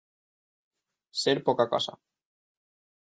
[1.25, 1.95] Ser poca cosa.